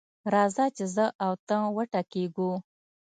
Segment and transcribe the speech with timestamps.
[0.33, 2.51] راځه چې زه او ته وټکېږو.